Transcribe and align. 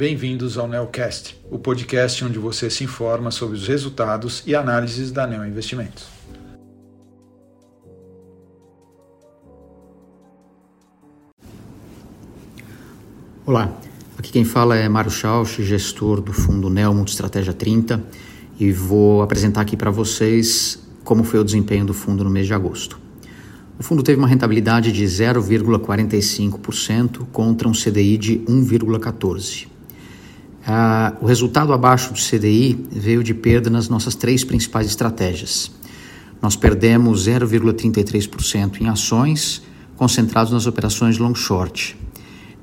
bem-vindos 0.00 0.56
ao 0.56 0.66
Neocast, 0.66 1.38
o 1.50 1.58
podcast 1.58 2.24
onde 2.24 2.38
você 2.38 2.70
se 2.70 2.82
informa 2.82 3.30
sobre 3.30 3.54
os 3.54 3.68
resultados 3.68 4.42
e 4.46 4.54
análises 4.54 5.12
da 5.12 5.26
Neo 5.26 5.44
Investimentos. 5.44 6.06
Olá, 13.44 13.70
aqui 14.16 14.32
quem 14.32 14.42
fala 14.42 14.74
é 14.74 14.88
Mário 14.88 15.10
Schausch, 15.10 15.62
gestor 15.62 16.22
do 16.22 16.32
fundo 16.32 16.70
Neo 16.70 16.94
Multistratégia 16.94 17.52
30, 17.52 18.02
e 18.58 18.72
vou 18.72 19.20
apresentar 19.20 19.60
aqui 19.60 19.76
para 19.76 19.90
vocês 19.90 20.82
como 21.04 21.24
foi 21.24 21.40
o 21.40 21.44
desempenho 21.44 21.84
do 21.84 21.92
fundo 21.92 22.24
no 22.24 22.30
mês 22.30 22.46
de 22.46 22.54
agosto. 22.54 22.98
O 23.78 23.82
fundo 23.82 24.02
teve 24.02 24.18
uma 24.18 24.28
rentabilidade 24.28 24.92
de 24.92 25.04
0,45% 25.04 27.26
contra 27.30 27.68
um 27.68 27.72
CDI 27.72 28.16
de 28.16 28.38
1,14%. 28.38 29.69
Ah, 30.72 31.14
o 31.20 31.26
resultado 31.26 31.72
abaixo 31.72 32.12
do 32.12 32.20
CDI 32.20 32.86
veio 32.92 33.24
de 33.24 33.34
perda 33.34 33.68
nas 33.68 33.88
nossas 33.88 34.14
três 34.14 34.44
principais 34.44 34.86
estratégias. 34.86 35.68
Nós 36.40 36.54
perdemos 36.54 37.26
0,33% 37.26 38.80
em 38.80 38.88
ações, 38.88 39.62
concentrados 39.96 40.52
nas 40.52 40.68
operações 40.68 41.18
long 41.18 41.34
short. 41.34 41.98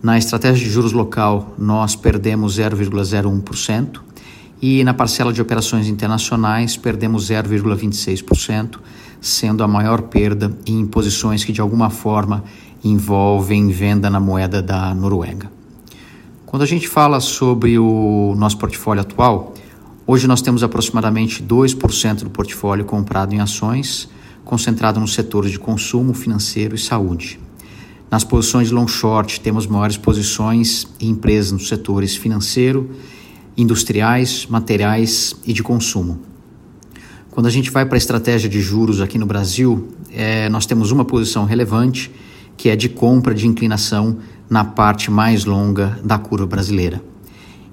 Na 0.01 0.17
estratégia 0.17 0.65
de 0.65 0.71
juros 0.71 0.93
local, 0.93 1.53
nós 1.57 1.97
perdemos 1.97 2.57
0,01% 2.57 3.99
e 4.61 4.85
na 4.85 4.93
parcela 4.93 5.33
de 5.33 5.41
operações 5.41 5.89
internacionais 5.89 6.77
perdemos 6.77 7.29
0,26%, 7.29 8.79
sendo 9.19 9.65
a 9.65 9.67
maior 9.67 10.03
perda 10.03 10.57
em 10.65 10.85
posições 10.85 11.43
que 11.43 11.51
de 11.51 11.59
alguma 11.59 11.89
forma 11.89 12.45
envolvem 12.81 13.67
venda 13.67 14.09
na 14.09 14.21
moeda 14.21 14.61
da 14.61 14.95
Noruega. 14.95 15.56
Quando 16.57 16.63
a 16.63 16.65
gente 16.65 16.87
fala 16.87 17.19
sobre 17.19 17.77
o 17.77 18.33
nosso 18.35 18.57
portfólio 18.57 19.01
atual, 19.01 19.53
hoje 20.07 20.25
nós 20.25 20.41
temos 20.41 20.63
aproximadamente 20.63 21.43
2% 21.43 22.23
do 22.23 22.31
portfólio 22.31 22.83
comprado 22.83 23.31
em 23.31 23.39
ações, 23.39 24.09
concentrado 24.43 24.99
nos 24.99 25.13
setores 25.13 25.51
de 25.51 25.59
consumo, 25.59 26.15
financeiro 26.15 26.73
e 26.73 26.79
saúde. 26.79 27.39
Nas 28.09 28.23
posições 28.23 28.69
de 28.69 28.73
long 28.73 28.87
short, 28.87 29.39
temos 29.39 29.67
maiores 29.67 29.97
posições 29.97 30.87
em 30.99 31.11
empresas 31.11 31.51
nos 31.51 31.67
setores 31.67 32.15
financeiro, 32.15 32.89
industriais, 33.55 34.47
materiais 34.49 35.35
e 35.45 35.53
de 35.53 35.61
consumo. 35.61 36.21
Quando 37.29 37.45
a 37.45 37.51
gente 37.51 37.69
vai 37.69 37.85
para 37.85 37.97
a 37.97 37.99
estratégia 37.99 38.49
de 38.49 38.61
juros 38.61 38.99
aqui 38.99 39.19
no 39.19 39.27
Brasil, 39.27 39.89
é, 40.11 40.49
nós 40.49 40.65
temos 40.65 40.89
uma 40.89 41.05
posição 41.05 41.45
relevante 41.45 42.11
que 42.57 42.69
é 42.69 42.75
de 42.75 42.89
compra 42.89 43.35
de 43.35 43.45
inclinação 43.45 44.17
na 44.49 44.63
parte 44.63 45.11
mais 45.11 45.45
longa 45.45 45.99
da 46.03 46.17
curva 46.17 46.45
brasileira. 46.45 47.01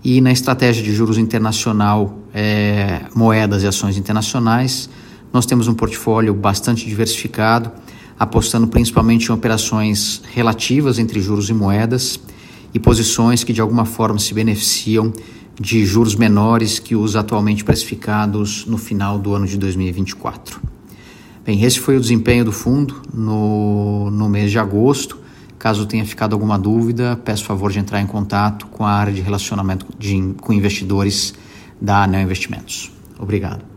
E 0.02 0.20
na 0.20 0.32
estratégia 0.32 0.82
de 0.82 0.92
juros 0.92 1.16
internacional, 1.16 2.18
é, 2.32 3.02
moedas 3.14 3.62
e 3.62 3.66
ações 3.66 3.96
internacionais, 3.96 4.88
nós 5.32 5.46
temos 5.46 5.66
um 5.66 5.74
portfólio 5.74 6.34
bastante 6.34 6.86
diversificado, 6.86 7.72
apostando 8.18 8.66
principalmente 8.66 9.28
em 9.28 9.32
operações 9.32 10.22
relativas 10.32 10.98
entre 10.98 11.20
juros 11.20 11.48
e 11.48 11.54
moedas 11.54 12.20
e 12.72 12.78
posições 12.78 13.42
que 13.42 13.52
de 13.52 13.60
alguma 13.60 13.84
forma 13.84 14.18
se 14.18 14.34
beneficiam 14.34 15.12
de 15.58 15.84
juros 15.86 16.14
menores 16.14 16.78
que 16.78 16.96
os 16.96 17.16
atualmente 17.16 17.64
precificados 17.64 18.66
no 18.66 18.76
final 18.76 19.18
do 19.18 19.34
ano 19.34 19.46
de 19.46 19.56
2024. 19.56 20.60
Bem, 21.44 21.62
esse 21.62 21.78
foi 21.78 21.96
o 21.96 22.00
desempenho 22.00 22.44
do 22.44 22.52
fundo 22.52 23.02
no, 23.12 24.10
no 24.10 24.28
mês 24.28 24.50
de 24.50 24.58
agosto. 24.58 25.18
Caso 25.64 25.86
tenha 25.86 26.04
ficado 26.04 26.34
alguma 26.34 26.58
dúvida, 26.58 27.18
peço 27.24 27.42
favor 27.42 27.72
de 27.72 27.78
entrar 27.78 27.98
em 27.98 28.06
contato 28.06 28.66
com 28.66 28.84
a 28.84 28.90
área 28.90 29.14
de 29.14 29.22
relacionamento 29.22 29.86
de, 29.98 30.34
com 30.42 30.52
investidores 30.52 31.32
da 31.80 32.02
Anel 32.02 32.20
Investimentos. 32.20 32.92
Obrigado. 33.18 33.73